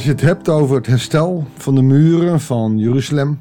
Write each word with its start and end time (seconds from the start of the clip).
Als 0.00 0.08
je 0.08 0.14
het 0.14 0.24
hebt 0.24 0.48
over 0.48 0.76
het 0.76 0.86
herstel 0.86 1.46
van 1.56 1.74
de 1.74 1.82
muren 1.82 2.40
van 2.40 2.78
Jeruzalem, 2.78 3.40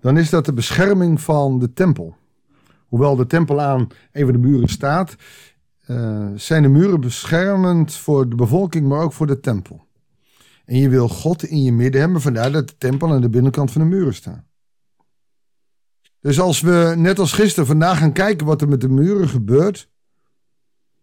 dan 0.00 0.18
is 0.18 0.30
dat 0.30 0.44
de 0.44 0.52
bescherming 0.52 1.20
van 1.20 1.58
de 1.58 1.72
tempel. 1.72 2.16
Hoewel 2.88 3.16
de 3.16 3.26
tempel 3.26 3.60
aan 3.60 3.88
een 4.12 4.24
van 4.24 4.32
de 4.32 4.38
muren 4.38 4.68
staat, 4.68 5.16
uh, 5.86 6.26
zijn 6.34 6.62
de 6.62 6.68
muren 6.68 7.00
beschermend 7.00 7.94
voor 7.94 8.28
de 8.28 8.36
bevolking, 8.36 8.88
maar 8.88 9.00
ook 9.00 9.12
voor 9.12 9.26
de 9.26 9.40
tempel. 9.40 9.86
En 10.64 10.78
je 10.78 10.88
wil 10.88 11.08
God 11.08 11.44
in 11.44 11.62
je 11.62 11.72
midden 11.72 12.00
hebben, 12.00 12.20
vandaar 12.20 12.52
dat 12.52 12.68
de 12.68 12.76
tempel 12.78 13.12
aan 13.12 13.20
de 13.20 13.30
binnenkant 13.30 13.72
van 13.72 13.80
de 13.80 13.86
muren 13.86 14.14
staat. 14.14 14.44
Dus 16.20 16.40
als 16.40 16.60
we 16.60 16.94
net 16.96 17.18
als 17.18 17.32
gisteren 17.32 17.66
vandaag 17.66 17.98
gaan 17.98 18.12
kijken 18.12 18.46
wat 18.46 18.60
er 18.60 18.68
met 18.68 18.80
de 18.80 18.88
muren 18.88 19.28
gebeurt, 19.28 19.88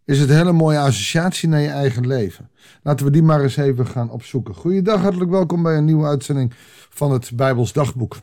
is 0.05 0.19
het 0.19 0.29
een 0.29 0.35
hele 0.35 0.51
mooie 0.51 0.79
associatie 0.79 1.49
naar 1.49 1.61
je 1.61 1.69
eigen 1.69 2.07
leven. 2.07 2.49
Laten 2.83 3.05
we 3.05 3.11
die 3.11 3.23
maar 3.23 3.41
eens 3.41 3.57
even 3.57 3.87
gaan 3.87 4.09
opzoeken. 4.09 4.55
Goeiedag, 4.55 5.01
hartelijk 5.01 5.31
welkom 5.31 5.63
bij 5.63 5.77
een 5.77 5.85
nieuwe 5.85 6.05
uitzending 6.05 6.53
van 6.89 7.11
het 7.11 7.31
Bijbels 7.35 7.73
Dagboek. 7.73 8.17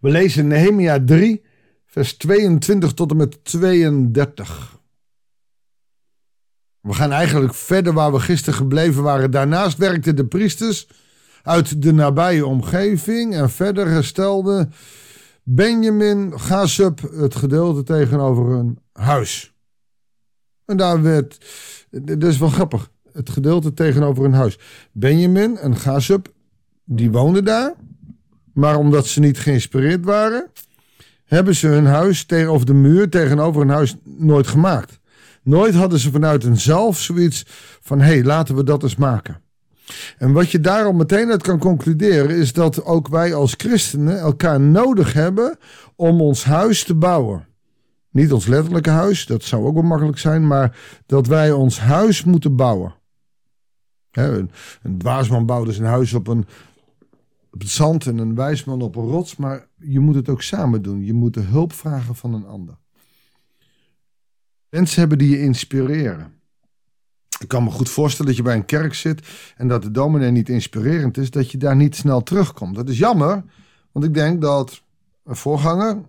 We 0.00 0.10
lezen 0.10 0.46
Nehemia 0.46 1.04
3, 1.04 1.42
vers 1.86 2.16
22 2.16 2.92
tot 2.92 3.10
en 3.10 3.16
met 3.16 3.44
32. 3.44 4.78
We 6.80 6.92
gaan 6.92 7.12
eigenlijk 7.12 7.54
verder 7.54 7.92
waar 7.92 8.12
we 8.12 8.20
gisteren 8.20 8.58
gebleven 8.58 9.02
waren. 9.02 9.30
Daarnaast 9.30 9.78
werkten 9.78 10.16
de 10.16 10.26
priesters 10.26 10.88
uit 11.42 11.82
de 11.82 11.92
nabije 11.92 12.46
omgeving 12.46 13.34
en 13.34 13.50
verder 13.50 13.88
herstelde 13.88 14.68
Benjamin 15.42 16.40
Gazub 16.40 17.00
het 17.00 17.34
gedeelte 17.34 17.82
tegenover 17.82 18.46
hun 18.46 18.78
huis. 18.92 19.57
En 20.68 20.76
daar 20.76 21.02
werd, 21.02 21.38
dat 21.90 22.24
is 22.24 22.38
wel 22.38 22.48
grappig, 22.48 22.90
het 23.12 23.30
gedeelte 23.30 23.74
tegenover 23.74 24.22
hun 24.22 24.32
huis. 24.32 24.58
Benjamin 24.92 25.58
en 25.58 25.76
Gazub, 25.76 26.32
die 26.84 27.10
woonden 27.10 27.44
daar. 27.44 27.74
Maar 28.52 28.76
omdat 28.76 29.06
ze 29.06 29.20
niet 29.20 29.38
geïnspireerd 29.38 30.04
waren, 30.04 30.50
hebben 31.24 31.54
ze 31.54 31.66
hun 31.66 31.86
huis 31.86 32.24
tegenover 32.24 32.66
de 32.66 32.74
muur, 32.74 33.08
tegenover 33.08 33.60
hun 33.60 33.70
huis, 33.70 33.96
nooit 34.04 34.46
gemaakt. 34.46 35.00
Nooit 35.42 35.74
hadden 35.74 35.98
ze 35.98 36.10
vanuit 36.10 36.42
hunzelf 36.42 36.98
zoiets 36.98 37.44
van: 37.80 38.00
hé, 38.00 38.06
hey, 38.06 38.24
laten 38.24 38.54
we 38.56 38.64
dat 38.64 38.82
eens 38.82 38.96
maken. 38.96 39.40
En 40.18 40.32
wat 40.32 40.50
je 40.50 40.60
daarom 40.60 40.96
meteen 40.96 41.30
uit 41.30 41.42
kan 41.42 41.58
concluderen, 41.58 42.36
is 42.36 42.52
dat 42.52 42.84
ook 42.84 43.08
wij 43.08 43.34
als 43.34 43.54
christenen 43.56 44.18
elkaar 44.18 44.60
nodig 44.60 45.12
hebben 45.12 45.58
om 45.96 46.20
ons 46.20 46.44
huis 46.44 46.84
te 46.84 46.94
bouwen. 46.94 47.47
Niet 48.10 48.32
ons 48.32 48.46
letterlijke 48.46 48.90
huis, 48.90 49.26
dat 49.26 49.42
zou 49.42 49.64
ook 49.64 49.74
wel 49.74 49.82
makkelijk 49.82 50.18
zijn, 50.18 50.46
maar 50.46 50.78
dat 51.06 51.26
wij 51.26 51.52
ons 51.52 51.80
huis 51.80 52.24
moeten 52.24 52.56
bouwen. 52.56 52.94
een, 54.10 54.50
een 54.82 54.98
dwaasman 54.98 55.46
bouwde 55.46 55.72
zijn 55.72 55.88
huis 55.88 56.12
op, 56.12 56.26
een, 56.26 56.46
op 57.50 57.60
het 57.60 57.68
zand 57.68 58.06
en 58.06 58.18
een 58.18 58.34
wijsman 58.34 58.82
op 58.82 58.96
een 58.96 59.06
rots, 59.06 59.36
maar 59.36 59.66
je 59.76 60.00
moet 60.00 60.14
het 60.14 60.28
ook 60.28 60.42
samen 60.42 60.82
doen. 60.82 61.04
Je 61.04 61.12
moet 61.12 61.34
de 61.34 61.40
hulp 61.40 61.72
vragen 61.72 62.14
van 62.14 62.34
een 62.34 62.46
ander. 62.46 62.78
Mensen 64.68 65.00
hebben 65.00 65.18
die 65.18 65.30
je 65.30 65.42
inspireren. 65.42 66.32
Ik 67.38 67.48
kan 67.48 67.64
me 67.64 67.70
goed 67.70 67.88
voorstellen 67.88 68.26
dat 68.26 68.36
je 68.36 68.42
bij 68.42 68.54
een 68.54 68.64
kerk 68.64 68.94
zit 68.94 69.28
en 69.56 69.68
dat 69.68 69.82
de 69.82 69.90
dominee 69.90 70.30
niet 70.30 70.48
inspirerend 70.48 71.16
is, 71.16 71.30
dat 71.30 71.50
je 71.50 71.58
daar 71.58 71.76
niet 71.76 71.96
snel 71.96 72.22
terugkomt. 72.22 72.74
Dat 72.74 72.88
is 72.88 72.98
jammer, 72.98 73.44
want 73.92 74.04
ik 74.04 74.14
denk 74.14 74.40
dat 74.40 74.82
een 75.24 75.36
voorganger 75.36 76.04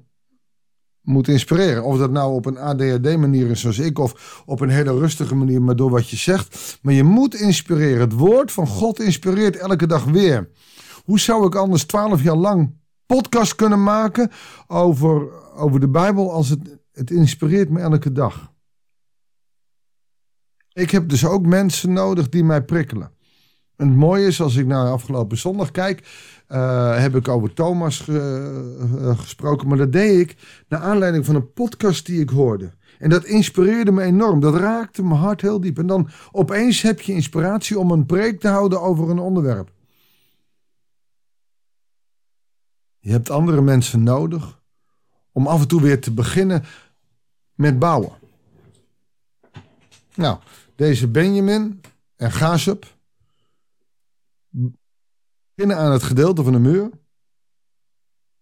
moet 1.10 1.28
inspireren. 1.28 1.84
Of 1.84 1.98
dat 1.98 2.12
nou 2.12 2.34
op 2.34 2.46
een 2.46 2.58
ADHD-manier 2.58 3.50
is 3.50 3.62
zoals 3.62 3.80
ik, 3.80 4.00
of 4.00 4.44
op 4.46 4.60
een 4.60 4.70
hele 4.70 5.00
rustige 5.00 5.36
manier, 5.36 5.62
maar 5.62 5.76
door 5.76 5.90
wat 5.90 6.10
je 6.10 6.16
zegt. 6.16 6.80
Maar 6.82 6.94
je 6.94 7.04
moet 7.04 7.36
inspireren. 7.36 8.00
Het 8.00 8.14
woord 8.14 8.52
van 8.52 8.68
God 8.68 9.00
inspireert 9.00 9.56
elke 9.56 9.88
dag 9.88 10.04
weer. 10.04 10.50
Hoe 11.06 11.20
zou 11.20 11.46
ik 11.46 11.56
anders 11.56 11.84
twaalf 11.84 12.24
jaar 12.24 12.36
lang 12.36 12.78
podcast 13.06 13.56
kunnen 13.56 13.84
maken 13.84 14.32
over, 14.68 15.28
over 15.56 15.80
de 15.80 15.90
Bijbel 15.90 16.32
als 16.32 16.50
het, 16.50 16.80
het 16.92 17.12
inspireert 17.12 17.70
me 17.70 17.80
elke 17.80 18.12
dag? 18.12 18.52
Ik 20.74 20.92
heb 20.92 21.10
dus 21.10 21.26
ook 21.26 21.46
mensen 21.46 21.94
nodig 21.94 22.30
die 22.30 22.44
mij 22.44 22.64
prikkelen. 22.64 23.12
Het 23.80 23.96
mooie 23.96 24.28
is, 24.28 24.42
als 24.42 24.56
ik 24.56 24.66
naar 24.66 24.92
afgelopen 24.92 25.38
zondag 25.38 25.72
kijk, 25.72 26.08
uh, 26.50 26.98
heb 26.98 27.16
ik 27.16 27.28
over 27.28 27.54
Thomas 27.54 28.08
uh, 28.08 29.20
gesproken. 29.20 29.68
Maar 29.68 29.78
dat 29.78 29.92
deed 29.92 30.20
ik 30.20 30.36
naar 30.68 30.80
aanleiding 30.80 31.26
van 31.26 31.36
een 31.36 31.54
podcast 31.54 32.06
die 32.06 32.22
ik 32.22 32.30
hoorde. 32.30 32.72
En 32.98 33.10
dat 33.10 33.26
inspireerde 33.26 33.92
me 33.92 34.04
enorm. 34.04 34.40
Dat 34.40 34.56
raakte 34.56 35.04
mijn 35.04 35.20
hart 35.20 35.42
heel 35.42 35.60
diep. 35.60 35.78
En 35.78 35.88
dan 35.88 36.10
opeens 36.32 36.82
heb 36.82 37.02
je 37.02 37.14
inspiratie 37.14 37.80
om 37.80 37.92
een 37.92 38.06
preek 38.06 38.40
te 38.40 38.48
houden 38.48 38.82
over 38.82 39.10
een 39.10 39.20
onderwerp. 39.20 39.72
Je 43.00 43.12
hebt 43.12 43.30
andere 43.30 43.62
mensen 43.62 44.04
nodig 44.04 44.62
om 45.32 45.48
af 45.48 45.62
en 45.62 45.68
toe 45.68 45.82
weer 45.82 46.02
te 46.02 46.14
beginnen 46.14 46.64
met 47.54 47.80
bouwen. 47.80 48.12
Nou, 50.16 50.38
deze 50.76 51.08
Benjamin 51.08 51.82
en 52.16 52.32
Gazep 52.32 52.98
beginnen 54.50 55.78
aan 55.78 55.92
het 55.92 56.04
gedeelte 56.04 56.44
van 56.44 56.54
de 56.54 56.60
muur 56.60 56.90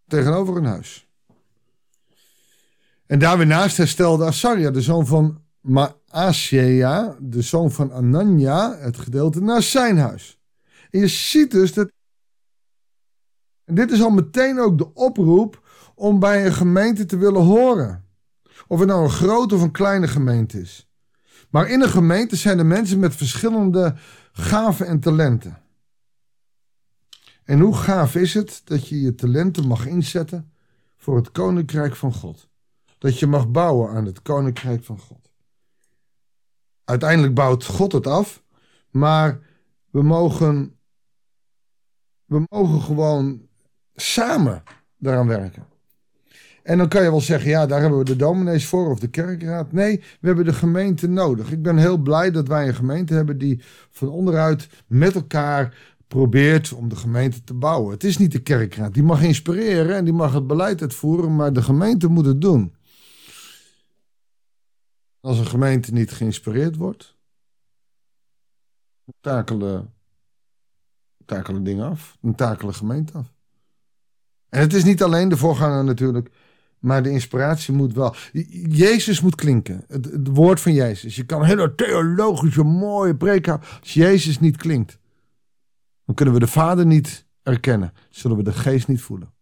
tegenover 0.07 0.57
een 0.57 0.65
huis. 0.65 1.07
En 3.05 3.19
daar 3.19 3.37
weer 3.37 3.47
naast 3.47 3.77
herstelde 3.77 4.25
Asaria, 4.25 4.71
de 4.71 4.81
zoon 4.81 5.07
van 5.07 5.41
Maasjea, 5.61 7.17
de 7.19 7.41
zoon 7.41 7.71
van 7.71 7.93
Anania, 7.93 8.77
het 8.77 8.97
gedeelte 8.97 9.41
naast 9.41 9.69
zijn 9.69 9.97
huis. 9.97 10.39
En 10.91 10.99
je 10.99 11.07
ziet 11.07 11.51
dus 11.51 11.73
dat. 11.73 11.91
En 13.63 13.75
dit 13.75 13.91
is 13.91 14.01
al 14.01 14.09
meteen 14.09 14.59
ook 14.59 14.77
de 14.77 14.93
oproep 14.93 15.61
om 15.95 16.19
bij 16.19 16.45
een 16.45 16.53
gemeente 16.53 17.05
te 17.05 17.17
willen 17.17 17.41
horen. 17.41 18.05
Of 18.67 18.79
het 18.79 18.87
nou 18.87 19.03
een 19.03 19.09
grote 19.09 19.55
of 19.55 19.61
een 19.61 19.71
kleine 19.71 20.07
gemeente 20.07 20.59
is. 20.59 20.89
Maar 21.49 21.69
in 21.69 21.81
een 21.81 21.89
gemeente 21.89 22.35
zijn 22.35 22.59
er 22.59 22.65
mensen 22.65 22.99
met 22.99 23.15
verschillende 23.15 23.95
gaven 24.31 24.87
en 24.87 24.99
talenten. 24.99 25.61
En 27.47 27.59
hoe 27.59 27.75
gaaf 27.75 28.15
is 28.15 28.33
het 28.33 28.61
dat 28.63 28.87
je 28.87 29.01
je 29.01 29.15
talenten 29.15 29.67
mag 29.67 29.85
inzetten 29.85 30.51
voor 30.97 31.15
het 31.15 31.31
koninkrijk 31.31 31.95
van 31.95 32.13
God? 32.13 32.49
Dat 32.97 33.19
je 33.19 33.27
mag 33.27 33.51
bouwen 33.51 33.89
aan 33.89 34.05
het 34.05 34.21
koninkrijk 34.21 34.83
van 34.83 34.99
God. 34.99 35.31
Uiteindelijk 36.83 37.33
bouwt 37.33 37.65
God 37.65 37.91
het 37.91 38.07
af, 38.07 38.43
maar 38.89 39.39
we 39.89 40.03
mogen, 40.03 40.75
we 42.25 42.45
mogen 42.49 42.81
gewoon 42.81 43.47
samen 43.95 44.63
daaraan 44.97 45.27
werken. 45.27 45.65
En 46.63 46.77
dan 46.77 46.87
kan 46.87 47.03
je 47.03 47.09
wel 47.09 47.21
zeggen, 47.21 47.49
ja, 47.49 47.65
daar 47.65 47.81
hebben 47.81 47.99
we 47.99 48.05
de 48.05 48.15
dominees 48.15 48.67
voor 48.67 48.89
of 48.89 48.99
de 48.99 49.09
kerkraad. 49.09 49.71
Nee, 49.71 50.03
we 50.19 50.27
hebben 50.27 50.45
de 50.45 50.53
gemeente 50.53 51.07
nodig. 51.07 51.51
Ik 51.51 51.61
ben 51.61 51.77
heel 51.77 51.97
blij 51.97 52.31
dat 52.31 52.47
wij 52.47 52.67
een 52.67 52.75
gemeente 52.75 53.13
hebben 53.13 53.37
die 53.37 53.61
van 53.89 54.09
onderuit 54.09 54.69
met 54.87 55.15
elkaar 55.15 55.95
probeert 56.07 56.73
om 56.73 56.89
de 56.89 56.95
gemeente 56.95 57.43
te 57.43 57.53
bouwen. 57.53 57.93
Het 57.93 58.03
is 58.03 58.17
niet 58.17 58.31
de 58.31 58.41
kerkraad. 58.41 58.93
Die 58.93 59.03
mag 59.03 59.21
inspireren 59.21 59.95
en 59.95 60.03
die 60.03 60.13
mag 60.13 60.33
het 60.33 60.47
beleid 60.47 60.81
uitvoeren, 60.81 61.35
maar 61.35 61.53
de 61.53 61.61
gemeente 61.61 62.07
moet 62.07 62.25
het 62.25 62.41
doen. 62.41 62.75
Als 65.19 65.39
een 65.39 65.47
gemeente 65.47 65.93
niet 65.93 66.11
geïnspireerd 66.11 66.75
wordt, 66.75 67.15
takelen, 69.21 69.93
takelen 71.25 71.63
dingen 71.63 71.89
af. 71.89 72.17
Dan 72.21 72.35
takelen 72.35 72.73
gemeente 72.73 73.13
af. 73.13 73.33
En 74.49 74.59
het 74.59 74.73
is 74.73 74.83
niet 74.83 75.03
alleen 75.03 75.29
de 75.29 75.37
voorganger 75.37 75.83
natuurlijk 75.83 76.31
maar 76.79 77.03
de 77.03 77.09
inspiratie 77.09 77.73
moet 77.73 77.93
wel. 77.93 78.15
Jezus 78.69 79.21
moet 79.21 79.35
klinken. 79.35 79.83
Het, 79.87 80.05
het 80.05 80.27
woord 80.27 80.59
van 80.59 80.73
Jezus. 80.73 81.15
Je 81.15 81.25
kan 81.25 81.43
hele 81.43 81.75
theologische, 81.75 82.63
mooie 82.63 83.15
preek 83.15 83.45
houden. 83.45 83.67
Als 83.79 83.93
Jezus 83.93 84.39
niet 84.39 84.57
klinkt, 84.57 84.97
dan 86.07 86.15
kunnen 86.15 86.33
we 86.33 86.39
de 86.39 86.47
Vader 86.47 86.85
niet 86.85 87.25
erkennen. 87.43 87.93
Zullen 88.09 88.37
we 88.37 88.43
de 88.43 88.53
geest 88.53 88.87
niet 88.87 89.01
voelen. 89.01 89.33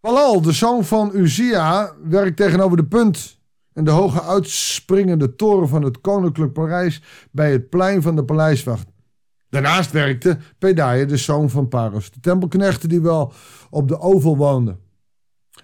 Balal, 0.00 0.40
de 0.40 0.52
zoon 0.52 0.84
van 0.84 1.10
Uzia, 1.14 1.94
werkt 2.02 2.36
tegenover 2.36 2.76
de 2.76 2.84
punt 2.86 3.38
en 3.72 3.84
de 3.84 3.90
hoge 3.90 4.22
uitspringende 4.22 5.34
toren 5.34 5.68
van 5.68 5.82
het 5.82 6.00
koninklijk 6.00 6.52
Parijs 6.52 7.02
bij 7.30 7.52
het 7.52 7.68
plein 7.68 8.02
van 8.02 8.16
de 8.16 8.24
paleiswacht. 8.24 8.88
Daarnaast 9.48 9.90
werkte 9.90 10.38
Pedaia, 10.58 11.04
de 11.04 11.16
zoon 11.16 11.50
van 11.50 11.68
Paros, 11.68 12.10
de 12.10 12.20
tempelknechten 12.20 12.88
die 12.88 13.00
wel 13.00 13.32
op 13.70 13.88
de 13.88 13.98
oval 14.00 14.36
woonden. 14.36 14.80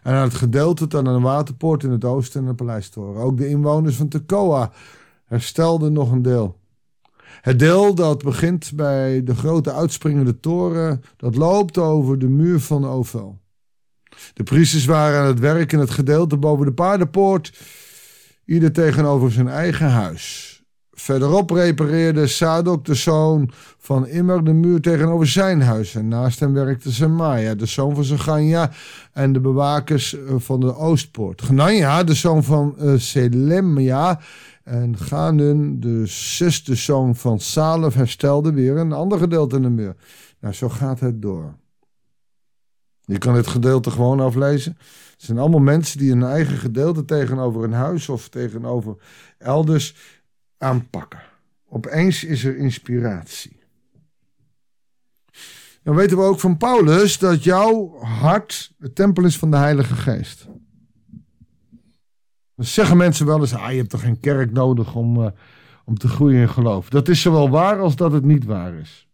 En 0.02 0.12
aan 0.12 0.22
het 0.22 0.34
gedeelte 0.34 0.96
aan 0.96 1.06
een 1.06 1.22
waterpoort 1.22 1.82
in 1.82 1.90
het 1.90 2.04
oosten 2.04 2.42
en 2.42 2.48
een 2.48 2.54
paleistoren. 2.54 3.22
Ook 3.22 3.36
de 3.36 3.48
inwoners 3.48 3.96
van 3.96 4.08
Tekoa 4.08 4.72
herstelden 5.30 5.92
nog 5.92 6.12
een 6.12 6.22
deel. 6.22 6.58
Het 7.40 7.58
deel 7.58 7.94
dat 7.94 8.22
begint 8.22 8.72
bij 8.74 9.22
de 9.24 9.34
grote 9.34 9.72
uitspringende 9.72 10.40
toren, 10.40 11.02
dat 11.16 11.36
loopt 11.36 11.78
over 11.78 12.18
de 12.18 12.28
muur 12.28 12.60
van 12.60 12.86
Ovel. 12.86 13.38
De 14.34 14.42
priesters 14.42 14.84
waren 14.84 15.20
aan 15.20 15.26
het 15.26 15.38
werk 15.38 15.72
in 15.72 15.78
het 15.78 15.90
gedeelte 15.90 16.36
boven 16.36 16.66
de 16.66 16.72
paardenpoort, 16.72 17.58
ieder 18.44 18.72
tegenover 18.72 19.32
zijn 19.32 19.48
eigen 19.48 19.90
huis. 19.90 20.48
Verderop 20.90 21.50
repareerde 21.50 22.26
Sadok, 22.26 22.84
de 22.84 22.94
zoon 22.94 23.50
van 23.78 24.06
Immer, 24.06 24.44
de 24.44 24.52
muur 24.52 24.80
tegenover 24.80 25.26
zijn 25.26 25.62
huis. 25.62 25.94
En 25.94 26.08
naast 26.08 26.40
hem 26.40 26.52
werkte 26.52 26.92
Semaia, 26.92 27.54
de 27.54 27.66
zoon 27.66 27.94
van 27.94 28.04
Zeganja, 28.04 28.70
en 29.12 29.32
de 29.32 29.40
bewakers 29.40 30.14
eh, 30.14 30.34
van 30.36 30.60
de 30.60 30.76
Oostpoort. 30.76 31.42
Genanja, 31.42 32.04
de 32.04 32.14
zoon 32.14 32.44
van 32.44 32.74
uh, 32.78 32.92
Selemia, 32.96 34.20
en 34.70 34.96
Ganun, 34.96 35.80
de 35.80 36.06
zesde 36.06 36.74
zoon 36.74 37.16
van 37.16 37.40
Salef, 37.40 37.94
herstelde 37.94 38.52
weer 38.52 38.76
een 38.76 38.92
ander 38.92 39.18
gedeelte 39.18 39.56
in 39.56 39.62
de 39.62 39.68
muur. 39.70 39.96
Nou, 40.40 40.54
zo 40.54 40.68
gaat 40.68 41.00
het 41.00 41.22
door. 41.22 41.54
Je 43.00 43.18
kan 43.18 43.34
dit 43.34 43.46
gedeelte 43.46 43.90
gewoon 43.90 44.20
aflezen. 44.20 44.76
Het 45.12 45.22
zijn 45.22 45.38
allemaal 45.38 45.60
mensen 45.60 45.98
die 45.98 46.12
een 46.12 46.22
eigen 46.22 46.56
gedeelte 46.56 47.04
tegenover 47.04 47.64
een 47.64 47.72
huis 47.72 48.08
of 48.08 48.28
tegenover 48.28 48.96
elders 49.38 49.94
aanpakken. 50.58 51.22
Opeens 51.68 52.24
is 52.24 52.44
er 52.44 52.56
inspiratie. 52.56 53.60
Dan 55.82 55.94
weten 55.94 56.16
we 56.16 56.22
ook 56.22 56.40
van 56.40 56.56
Paulus 56.56 57.18
dat 57.18 57.44
jouw 57.44 57.98
hart 58.00 58.72
de 58.78 58.92
tempel 58.92 59.24
is 59.24 59.38
van 59.38 59.50
de 59.50 59.56
Heilige 59.56 59.94
Geest. 59.94 60.46
Zeggen 62.60 62.96
mensen 62.96 63.26
wel 63.26 63.40
eens: 63.40 63.54
ah, 63.54 63.70
je 63.70 63.76
hebt 63.76 63.90
toch 63.90 64.00
geen 64.00 64.20
kerk 64.20 64.52
nodig 64.52 64.94
om, 64.94 65.16
uh, 65.16 65.26
om 65.84 65.98
te 65.98 66.08
groeien 66.08 66.40
in 66.40 66.48
geloof. 66.48 66.88
Dat 66.88 67.08
is 67.08 67.20
zowel 67.20 67.50
waar 67.50 67.80
als 67.80 67.96
dat 67.96 68.12
het 68.12 68.24
niet 68.24 68.44
waar 68.44 68.74
is. 68.74 69.08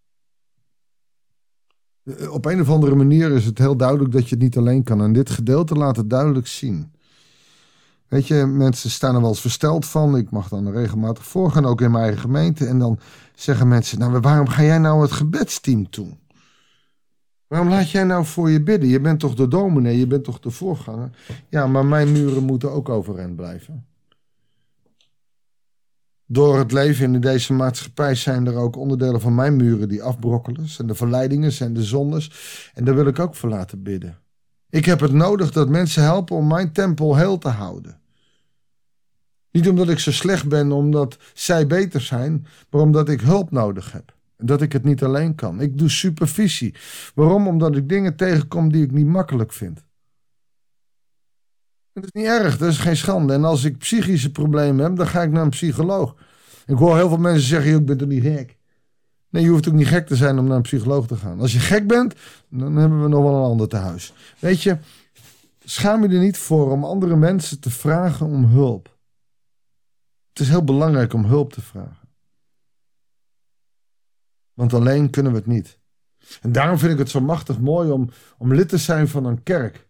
Eh, 2.04 2.32
op 2.32 2.44
een 2.44 2.60
of 2.60 2.70
andere 2.70 2.94
manier 2.94 3.30
is 3.30 3.44
het 3.44 3.58
heel 3.58 3.76
duidelijk 3.76 4.12
dat 4.12 4.28
je 4.28 4.34
het 4.34 4.44
niet 4.44 4.56
alleen 4.56 4.82
kan. 4.82 5.02
En 5.02 5.12
dit 5.12 5.30
gedeelte 5.30 5.74
laat 5.74 5.96
het 5.96 6.10
duidelijk 6.10 6.46
zien. 6.46 6.92
Weet 8.08 8.26
je, 8.26 8.46
mensen 8.46 8.90
staan 8.90 9.14
er 9.14 9.20
wel 9.20 9.30
eens 9.30 9.40
versteld 9.40 9.86
van. 9.86 10.16
Ik 10.16 10.30
mag 10.30 10.48
dan 10.48 10.70
regelmatig 10.70 11.26
voorgaan, 11.26 11.66
ook 11.66 11.80
in 11.80 11.90
mijn 11.90 12.04
eigen 12.04 12.20
gemeente. 12.20 12.66
En 12.66 12.78
dan 12.78 12.98
zeggen 13.34 13.68
mensen, 13.68 13.98
nou 13.98 14.20
waarom 14.20 14.48
ga 14.48 14.62
jij 14.62 14.78
nou 14.78 15.02
het 15.02 15.12
gebedsteam 15.12 15.86
doen? 15.90 16.18
Waarom 17.46 17.68
laat 17.68 17.90
jij 17.90 18.04
nou 18.04 18.24
voor 18.24 18.50
je 18.50 18.62
bidden? 18.62 18.88
Je 18.88 19.00
bent 19.00 19.20
toch 19.20 19.34
de 19.34 19.48
dominee, 19.48 19.98
je 19.98 20.06
bent 20.06 20.24
toch 20.24 20.40
de 20.40 20.50
voorganger? 20.50 21.10
Ja, 21.48 21.66
maar 21.66 21.86
mijn 21.86 22.12
muren 22.12 22.42
moeten 22.42 22.70
ook 22.72 22.88
overeind 22.88 23.36
blijven. 23.36 23.86
Door 26.26 26.58
het 26.58 26.72
leven 26.72 27.14
in 27.14 27.20
deze 27.20 27.52
maatschappij 27.52 28.14
zijn 28.14 28.46
er 28.46 28.56
ook 28.56 28.76
onderdelen 28.76 29.20
van 29.20 29.34
mijn 29.34 29.56
muren 29.56 29.88
die 29.88 30.02
afbrokkelen. 30.02 30.66
En 30.78 30.86
de 30.86 30.94
verleidingen 30.94 31.52
zijn 31.52 31.74
de 31.74 31.84
zondes. 31.84 32.30
En 32.74 32.84
daar 32.84 32.94
wil 32.94 33.06
ik 33.06 33.18
ook 33.18 33.34
voor 33.34 33.48
laten 33.48 33.82
bidden. 33.82 34.18
Ik 34.70 34.84
heb 34.84 35.00
het 35.00 35.12
nodig 35.12 35.52
dat 35.52 35.68
mensen 35.68 36.02
helpen 36.02 36.36
om 36.36 36.46
mijn 36.46 36.72
tempel 36.72 37.16
heel 37.16 37.38
te 37.38 37.48
houden. 37.48 38.00
Niet 39.50 39.68
omdat 39.68 39.88
ik 39.88 39.98
zo 39.98 40.12
slecht 40.12 40.48
ben, 40.48 40.72
omdat 40.72 41.16
zij 41.34 41.66
beter 41.66 42.00
zijn, 42.00 42.46
maar 42.70 42.80
omdat 42.80 43.08
ik 43.08 43.20
hulp 43.20 43.50
nodig 43.50 43.92
heb. 43.92 44.15
Dat 44.36 44.62
ik 44.62 44.72
het 44.72 44.84
niet 44.84 45.02
alleen 45.02 45.34
kan. 45.34 45.60
Ik 45.60 45.78
doe 45.78 45.90
supervisie. 45.90 46.74
Waarom? 47.14 47.46
Omdat 47.46 47.76
ik 47.76 47.88
dingen 47.88 48.16
tegenkom 48.16 48.72
die 48.72 48.84
ik 48.84 48.92
niet 48.92 49.06
makkelijk 49.06 49.52
vind. 49.52 49.84
Dat 51.92 52.04
is 52.04 52.12
niet 52.12 52.26
erg, 52.26 52.58
dat 52.58 52.68
is 52.68 52.78
geen 52.78 52.96
schande. 52.96 53.32
En 53.32 53.44
als 53.44 53.64
ik 53.64 53.78
psychische 53.78 54.32
problemen 54.32 54.84
heb, 54.84 54.96
dan 54.96 55.06
ga 55.06 55.22
ik 55.22 55.30
naar 55.30 55.42
een 55.42 55.50
psycholoog. 55.50 56.14
Ik 56.66 56.76
hoor 56.76 56.96
heel 56.96 57.08
veel 57.08 57.18
mensen 57.18 57.48
zeggen, 57.48 57.74
ik 57.74 57.86
ben 57.86 57.96
toch 57.96 58.08
niet 58.08 58.22
gek. 58.22 58.56
Nee, 59.30 59.42
je 59.42 59.48
hoeft 59.50 59.68
ook 59.68 59.74
niet 59.74 59.86
gek 59.86 60.06
te 60.06 60.16
zijn 60.16 60.38
om 60.38 60.46
naar 60.46 60.56
een 60.56 60.62
psycholoog 60.62 61.06
te 61.06 61.16
gaan. 61.16 61.40
Als 61.40 61.52
je 61.52 61.58
gek 61.58 61.86
bent, 61.86 62.14
dan 62.48 62.76
hebben 62.76 63.02
we 63.02 63.08
nog 63.08 63.22
wel 63.22 63.34
een 63.34 63.50
ander 63.50 63.68
te 63.68 63.76
huis. 63.76 64.12
Weet 64.38 64.62
je, 64.62 64.78
schaam 65.64 66.02
je 66.02 66.14
er 66.14 66.22
niet 66.22 66.38
voor 66.38 66.70
om 66.70 66.84
andere 66.84 67.16
mensen 67.16 67.60
te 67.60 67.70
vragen 67.70 68.26
om 68.26 68.44
hulp. 68.44 68.96
Het 70.28 70.40
is 70.40 70.48
heel 70.48 70.64
belangrijk 70.64 71.12
om 71.12 71.24
hulp 71.24 71.52
te 71.52 71.60
vragen. 71.60 72.05
Want 74.56 74.74
alleen 74.74 75.10
kunnen 75.10 75.32
we 75.32 75.38
het 75.38 75.46
niet. 75.46 75.78
En 76.40 76.52
daarom 76.52 76.78
vind 76.78 76.92
ik 76.92 76.98
het 76.98 77.10
zo 77.10 77.20
machtig 77.20 77.60
mooi 77.60 77.90
om, 77.90 78.10
om 78.38 78.54
lid 78.54 78.68
te 78.68 78.78
zijn 78.78 79.08
van 79.08 79.24
een 79.24 79.42
kerk. 79.42 79.88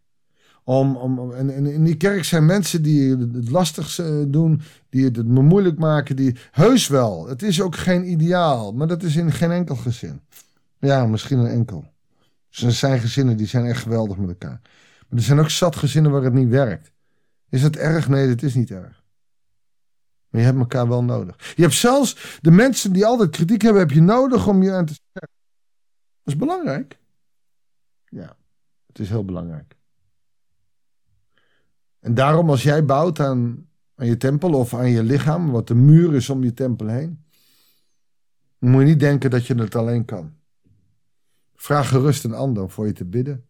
Om, 0.65 0.97
om, 0.97 1.33
en, 1.33 1.67
in 1.67 1.85
die 1.85 1.97
kerk 1.97 2.25
zijn 2.25 2.47
mensen 2.47 2.83
die 2.83 3.17
het 3.17 3.51
lastig 3.51 4.01
doen, 4.29 4.61
die 4.89 5.05
het 5.05 5.27
me 5.27 5.43
moeilijk 5.43 5.79
maken. 5.79 6.17
Die, 6.17 6.37
heus 6.51 6.89
wel, 6.89 7.29
het 7.29 7.43
is 7.43 7.61
ook 7.61 7.77
geen 7.77 8.11
ideaal, 8.11 8.73
maar 8.73 8.87
dat 8.87 9.03
is 9.03 9.17
in 9.17 9.33
geen 9.33 9.51
enkel 9.51 9.77
gezin. 9.77 10.21
Ja, 10.79 11.07
misschien 11.07 11.39
een 11.39 11.51
enkel. 11.51 11.85
Dus 12.51 12.63
er 12.63 12.73
zijn 12.73 13.01
gezinnen 13.01 13.37
die 13.37 13.47
zijn 13.47 13.65
echt 13.65 13.83
geweldig 13.83 14.17
met 14.17 14.29
elkaar. 14.29 14.61
Maar 15.09 15.19
er 15.19 15.25
zijn 15.25 15.39
ook 15.39 15.51
zat 15.51 15.77
gezinnen 15.77 16.13
waar 16.13 16.23
het 16.23 16.33
niet 16.33 16.49
werkt. 16.49 16.93
Is 17.49 17.63
het 17.63 17.77
erg? 17.77 18.09
Nee, 18.09 18.29
dat 18.29 18.43
is 18.43 18.55
niet 18.55 18.71
erg. 18.71 19.05
Maar 20.29 20.41
je 20.41 20.47
hebt 20.47 20.59
elkaar 20.59 20.89
wel 20.89 21.05
nodig. 21.05 21.55
Je 21.57 21.63
hebt 21.63 21.75
zelfs 21.75 22.39
de 22.41 22.51
mensen 22.51 22.93
die 22.93 23.07
altijd 23.07 23.31
kritiek 23.31 23.63
hebben, 23.63 23.81
heb 23.81 23.91
je 23.91 24.01
nodig 24.01 24.47
om 24.47 24.63
je 24.63 24.73
aan 24.73 24.87
te 24.87 24.93
zeggen. 24.93 25.35
Dat 26.23 26.35
is 26.35 26.37
belangrijk. 26.37 26.99
Ja, 28.09 28.37
het 28.87 28.99
is 28.99 29.09
heel 29.09 29.25
belangrijk. 29.25 29.77
En 32.01 32.15
daarom 32.15 32.51
als 32.51 32.63
jij 32.63 32.85
bouwt 32.85 33.21
aan, 33.21 33.69
aan 33.95 34.07
je 34.07 34.17
tempel 34.17 34.53
of 34.53 34.75
aan 34.75 34.91
je 34.91 35.03
lichaam, 35.03 35.51
wat 35.51 35.67
de 35.67 35.75
muur 35.75 36.15
is 36.15 36.31
om 36.31 36.45
je 36.45 36.53
tempel 36.53 36.87
heen, 36.87 37.25
moet 38.59 38.81
je 38.81 38.87
niet 38.87 39.01
denken 39.01 39.31
dat 39.31 39.47
je 39.47 39.55
het 39.55 39.75
alleen 39.75 40.05
kan. 40.05 40.35
Vraag 41.55 41.89
gerust 41.89 42.25
een 42.25 42.35
ander 42.35 42.63
om 42.63 42.71
voor 42.71 42.87
je 42.87 42.93
te 42.93 43.05
bidden, 43.05 43.47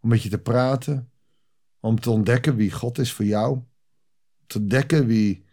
om 0.00 0.08
met 0.08 0.22
je 0.22 0.28
te 0.28 0.38
praten, 0.38 1.10
om 1.80 2.00
te 2.00 2.10
ontdekken 2.10 2.56
wie 2.56 2.70
God 2.72 2.98
is 2.98 3.12
voor 3.12 3.24
jou, 3.24 3.58
te 4.46 4.58
ontdekken 4.58 5.06
wie 5.06 5.44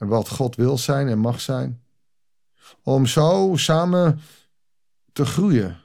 en 0.00 0.06
wat 0.06 0.28
God 0.28 0.56
wil 0.56 0.78
zijn 0.78 1.08
en 1.08 1.18
mag 1.18 1.40
zijn, 1.40 1.80
om 2.82 3.06
zo 3.06 3.52
samen 3.56 4.20
te 5.12 5.26
groeien 5.26 5.80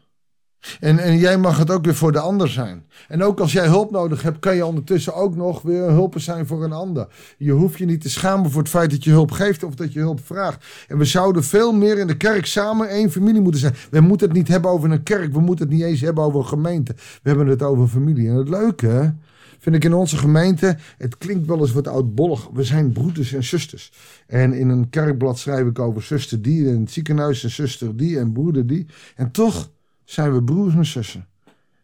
en, 0.79 0.99
en 0.99 1.17
jij 1.17 1.37
mag 1.37 1.57
het 1.57 1.71
ook 1.71 1.85
weer 1.85 1.95
voor 1.95 2.11
de 2.11 2.19
ander 2.19 2.49
zijn. 2.49 2.85
En 3.07 3.23
ook 3.23 3.39
als 3.39 3.51
jij 3.51 3.67
hulp 3.67 3.91
nodig 3.91 4.21
hebt, 4.21 4.39
kan 4.39 4.55
je 4.55 4.65
ondertussen 4.65 5.13
ook 5.13 5.35
nog 5.35 5.61
weer 5.61 5.89
hulpen 5.89 6.21
zijn 6.21 6.47
voor 6.47 6.63
een 6.63 6.71
ander. 6.71 7.07
Je 7.37 7.51
hoeft 7.51 7.77
je 7.77 7.85
niet 7.85 8.01
te 8.01 8.09
schamen 8.09 8.51
voor 8.51 8.61
het 8.61 8.71
feit 8.71 8.91
dat 8.91 9.03
je 9.03 9.09
hulp 9.09 9.31
geeft 9.31 9.63
of 9.63 9.75
dat 9.75 9.93
je 9.93 9.99
hulp 9.99 10.25
vraagt. 10.25 10.65
En 10.87 10.97
we 10.97 11.05
zouden 11.05 11.43
veel 11.43 11.73
meer 11.73 11.97
in 11.97 12.07
de 12.07 12.17
kerk 12.17 12.45
samen 12.45 12.89
één 12.89 13.11
familie 13.11 13.41
moeten 13.41 13.61
zijn. 13.61 13.75
We 13.91 13.99
moeten 13.99 14.27
het 14.27 14.37
niet 14.37 14.47
hebben 14.47 14.71
over 14.71 14.91
een 14.91 15.03
kerk. 15.03 15.33
We 15.33 15.39
moeten 15.39 15.65
het 15.65 15.75
niet 15.75 15.85
eens 15.85 16.01
hebben 16.01 16.23
over 16.23 16.39
een 16.39 16.47
gemeente. 16.47 16.93
We 16.95 17.29
hebben 17.29 17.47
het 17.47 17.61
over 17.61 17.87
familie. 17.87 18.29
En 18.29 18.35
het 18.35 18.49
leuke 18.49 19.13
vind 19.59 19.75
ik 19.75 19.83
in 19.83 19.93
onze 19.93 20.17
gemeente, 20.17 20.77
het 20.97 21.17
klinkt 21.17 21.47
wel 21.47 21.59
eens 21.59 21.71
wat 21.71 21.87
oudbollig. 21.87 22.49
We 22.53 22.63
zijn 22.63 22.91
broeders 22.91 23.33
en 23.33 23.43
zusters. 23.43 23.91
En 24.27 24.53
in 24.53 24.69
een 24.69 24.89
kerkblad 24.89 25.39
schrijf 25.39 25.67
ik 25.67 25.79
over 25.79 26.01
zuster 26.01 26.41
die 26.41 26.67
in 26.67 26.79
het 26.79 26.91
ziekenhuis 26.91 27.43
en 27.43 27.49
zuster 27.49 27.97
die 27.97 28.19
en 28.19 28.31
broeder 28.31 28.67
die. 28.67 28.85
En 29.15 29.31
toch 29.31 29.71
zijn 30.03 30.33
we 30.33 30.43
broers 30.43 30.75
en 30.75 30.85
zussen. 30.85 31.27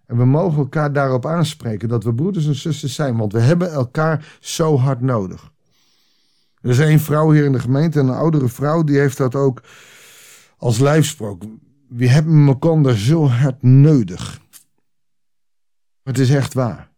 En 0.05 0.17
we 0.17 0.25
mogen 0.25 0.57
elkaar 0.57 0.93
daarop 0.93 1.25
aanspreken 1.25 1.89
dat 1.89 2.03
we 2.03 2.13
broeders 2.13 2.47
en 2.47 2.55
zussen 2.55 2.89
zijn, 2.89 3.17
want 3.17 3.33
we 3.33 3.39
hebben 3.39 3.71
elkaar 3.71 4.37
zo 4.39 4.77
hard 4.77 5.01
nodig. 5.01 5.51
Er 6.61 6.69
is 6.69 6.79
één 6.79 6.99
vrouw 6.99 7.31
hier 7.31 7.45
in 7.45 7.51
de 7.51 7.59
gemeente, 7.59 7.99
een 7.99 8.09
oudere 8.09 8.49
vrouw, 8.49 8.83
die 8.83 8.99
heeft 8.99 9.17
dat 9.17 9.35
ook 9.35 9.61
als 10.57 10.79
lijfsprook. 10.79 11.43
We 11.87 12.09
hebben 12.09 12.47
elkaar 12.47 12.95
zo 12.95 13.27
hard 13.27 13.63
nodig. 13.63 14.39
Het 16.03 16.19
is 16.19 16.29
echt 16.29 16.53
waar. 16.53 16.90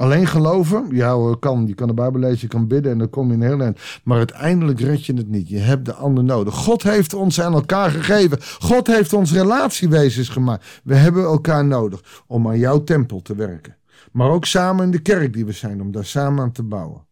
Alleen 0.00 0.26
geloven, 0.26 0.86
ja 0.90 1.36
kan. 1.40 1.66
Je 1.66 1.74
kan 1.74 1.88
de 1.88 1.94
Bijbel 1.94 2.20
lezen, 2.20 2.38
je 2.40 2.46
kan 2.46 2.66
bidden 2.66 2.92
en 2.92 2.98
dan 2.98 3.10
kom 3.10 3.28
je 3.28 3.32
in 3.32 3.42
heel 3.42 3.60
eind. 3.60 3.80
Maar 4.04 4.18
uiteindelijk 4.18 4.80
red 4.80 5.06
je 5.06 5.14
het 5.14 5.28
niet. 5.28 5.48
Je 5.48 5.58
hebt 5.58 5.84
de 5.84 5.94
ander 5.94 6.24
nodig. 6.24 6.54
God 6.54 6.82
heeft 6.82 7.14
ons 7.14 7.40
aan 7.40 7.52
elkaar 7.52 7.90
gegeven. 7.90 8.38
God 8.58 8.86
heeft 8.86 9.12
ons 9.12 9.32
relatiewezens 9.32 10.28
gemaakt. 10.28 10.80
We 10.84 10.94
hebben 10.94 11.24
elkaar 11.24 11.64
nodig 11.64 12.22
om 12.26 12.48
aan 12.48 12.58
jouw 12.58 12.84
tempel 12.84 13.22
te 13.22 13.34
werken. 13.34 13.76
Maar 14.12 14.30
ook 14.30 14.44
samen 14.44 14.84
in 14.84 14.90
de 14.90 15.02
kerk 15.02 15.32
die 15.32 15.44
we 15.44 15.52
zijn, 15.52 15.80
om 15.80 15.92
daar 15.92 16.04
samen 16.04 16.42
aan 16.42 16.52
te 16.52 16.62
bouwen. 16.62 17.06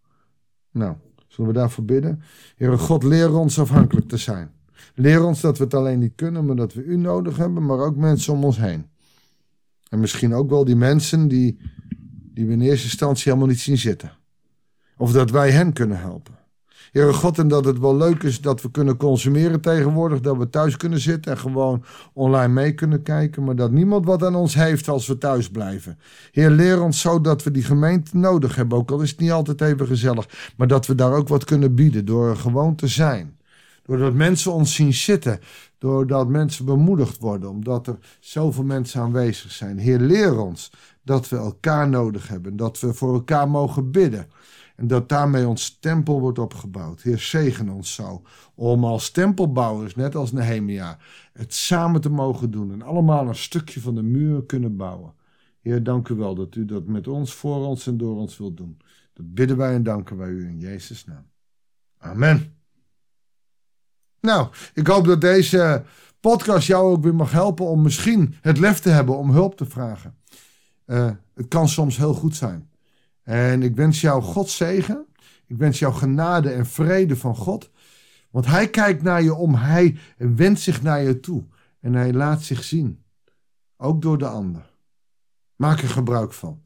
Nou, 0.71 0.95
zullen 1.26 1.52
we 1.52 1.59
daarvoor 1.59 1.85
bidden? 1.85 2.23
Heere 2.57 2.78
God, 2.78 3.02
leer 3.02 3.37
ons 3.37 3.59
afhankelijk 3.59 4.09
te 4.09 4.16
zijn. 4.16 4.50
Leer 4.95 5.25
ons 5.25 5.40
dat 5.40 5.59
we 5.59 5.64
het 5.64 5.75
alleen 5.75 5.99
niet 5.99 6.14
kunnen, 6.14 6.45
maar 6.45 6.57
dat 6.57 6.75
we 6.75 6.83
u 6.83 6.97
nodig 6.97 7.37
hebben, 7.37 7.66
maar 7.66 7.78
ook 7.78 7.97
mensen 7.97 8.33
om 8.33 8.45
ons 8.45 8.59
heen. 8.59 8.87
En 9.88 10.00
misschien 10.00 10.35
ook 10.35 10.50
wel 10.50 10.64
die 10.64 10.76
mensen 10.76 11.28
die 11.28 11.59
die 12.38 12.47
we 12.47 12.52
in 12.52 12.61
eerste 12.61 12.85
instantie 12.85 13.25
helemaal 13.25 13.49
niet 13.49 13.61
zien 13.61 13.78
zitten. 13.78 14.12
Of 14.97 15.12
dat 15.12 15.30
wij 15.30 15.50
hen 15.50 15.73
kunnen 15.73 16.00
helpen. 16.00 16.35
Heere 16.92 17.12
God, 17.12 17.38
en 17.38 17.49
dat 17.49 17.64
het 17.64 17.78
wel 17.78 17.97
leuk 17.97 18.23
is 18.23 18.40
dat 18.40 18.62
we 18.62 18.71
kunnen 18.71 18.97
consumeren 18.97 19.61
tegenwoordig, 19.61 20.21
dat 20.21 20.37
we 20.37 20.50
thuis 20.50 20.76
kunnen 20.76 21.00
zitten 21.00 21.33
en 21.33 21.38
gewoon 21.38 21.85
online 22.12 22.52
mee 22.52 22.73
kunnen 22.73 23.02
kijken, 23.02 23.45
maar 23.45 23.57
dat 23.57 23.71
niemand 23.71 24.07
wat 24.07 24.23
aan 24.23 24.35
ons 24.35 24.54
heeft 24.54 24.88
als 24.88 25.07
we 25.07 25.18
thuis 25.18 25.50
blijven. 25.50 25.99
Heer, 26.33 26.50
leer 26.50 26.83
ons 26.83 27.00
zo 27.00 27.21
dat 27.21 27.42
we 27.42 27.50
die 27.50 27.64
gemeente 27.64 28.16
nodig 28.16 28.57
hebben, 28.57 28.78
ook 28.78 28.90
al 28.90 29.00
is 29.00 29.11
het 29.11 29.21
niet 29.21 29.30
altijd 29.30 29.61
even 29.61 29.87
gezellig, 29.87 30.52
maar 30.57 30.66
dat 30.66 30.87
we 30.87 30.95
daar 30.95 31.12
ook 31.12 31.28
wat 31.28 31.45
kunnen 31.45 31.75
bieden 31.75 32.04
door 32.04 32.37
gewoon 32.37 32.75
te 32.75 32.87
zijn. 32.87 33.38
Doordat 33.88 34.14
mensen 34.14 34.52
ons 34.52 34.75
zien 34.75 34.92
zitten, 34.95 35.40
doordat 35.78 36.28
mensen 36.28 36.64
bemoedigd 36.64 37.18
worden, 37.18 37.50
omdat 37.50 37.87
er 37.87 37.99
zoveel 38.21 38.64
mensen 38.64 39.00
aanwezig 39.00 39.52
zijn. 39.52 39.78
Heer, 39.78 39.99
leer 39.99 40.38
ons 40.40 40.73
dat 41.02 41.28
we 41.28 41.37
elkaar 41.37 41.88
nodig 41.88 42.28
hebben, 42.28 42.57
dat 42.57 42.80
we 42.80 42.95
voor 42.95 43.14
elkaar 43.14 43.49
mogen 43.49 43.90
bidden. 43.90 44.26
En 44.76 44.87
dat 44.87 45.09
daarmee 45.09 45.49
ons 45.49 45.78
tempel 45.80 46.21
wordt 46.21 46.38
opgebouwd. 46.38 47.02
Heer, 47.02 47.18
zegen 47.18 47.68
ons 47.68 47.95
zo. 47.95 48.23
Om 48.54 48.85
als 48.85 49.11
tempelbouwers, 49.11 49.95
net 49.95 50.14
als 50.14 50.33
Nehemia, 50.33 50.99
het 51.33 51.54
samen 51.54 52.00
te 52.00 52.11
mogen 52.11 52.50
doen. 52.50 52.73
En 52.73 52.83
allemaal 52.83 53.28
een 53.28 53.35
stukje 53.35 53.80
van 53.80 53.95
de 53.95 54.02
muur 54.02 54.45
kunnen 54.45 54.76
bouwen. 54.76 55.12
Heer, 55.61 55.83
dank 55.83 56.09
u 56.09 56.14
wel 56.14 56.35
dat 56.35 56.54
u 56.54 56.64
dat 56.64 56.87
met 56.87 57.09
ons, 57.09 57.35
voor 57.35 57.66
ons 57.66 57.87
en 57.87 57.97
door 57.97 58.16
ons 58.16 58.38
wilt 58.38 58.57
doen. 58.57 58.78
Dat 59.12 59.35
bidden 59.35 59.57
wij 59.57 59.75
en 59.75 59.83
danken 59.83 60.16
wij 60.16 60.28
u 60.28 60.47
in 60.47 60.59
Jezus' 60.59 61.04
naam. 61.04 61.26
Amen. 61.99 62.58
Nou, 64.21 64.49
ik 64.75 64.87
hoop 64.87 65.05
dat 65.05 65.21
deze 65.21 65.85
podcast 66.21 66.67
jou 66.67 66.93
ook 66.93 67.03
weer 67.03 67.15
mag 67.15 67.33
helpen 67.33 67.67
om 67.67 67.83
misschien 67.83 68.35
het 68.41 68.59
lef 68.59 68.81
te 68.81 68.91
hebben 68.91 69.17
om 69.17 69.31
hulp 69.31 69.57
te 69.57 69.67
vragen. 69.67 70.17
Uh, 70.87 71.11
het 71.35 71.49
kan 71.49 71.69
soms 71.69 71.97
heel 71.97 72.15
goed 72.15 72.37
zijn. 72.37 72.71
En 73.23 73.63
ik 73.63 73.77
wens 73.77 74.01
jou 74.01 74.23
God 74.23 74.51
zegen. 74.51 75.07
Ik 75.47 75.57
wens 75.57 75.79
jou 75.79 75.95
genade 75.95 76.51
en 76.51 76.67
vrede 76.67 77.17
van 77.17 77.37
God. 77.37 77.71
Want 78.31 78.47
Hij 78.47 78.69
kijkt 78.69 79.03
naar 79.03 79.23
je 79.23 79.35
om. 79.35 79.55
Hij 79.55 79.99
wendt 80.17 80.61
zich 80.61 80.83
naar 80.83 81.03
je 81.03 81.21
toe. 81.21 81.45
En 81.81 81.95
Hij 81.95 82.13
laat 82.13 82.43
zich 82.43 82.65
zien. 82.65 83.03
Ook 83.77 84.03
door 84.03 84.19
de 84.19 84.27
ander. 84.27 84.71
Maak 85.57 85.81
er 85.81 85.89
gebruik 85.89 86.33
van. 86.33 86.63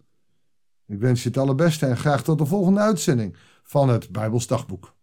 Ik 0.87 1.01
wens 1.01 1.23
je 1.23 1.29
het 1.29 1.39
allerbeste 1.39 1.87
en 1.87 1.97
graag 1.97 2.23
tot 2.23 2.39
de 2.39 2.47
volgende 2.47 2.81
uitzending 2.81 3.37
van 3.63 3.89
het 3.89 4.11
Bijbelsdagboek. 4.11 4.95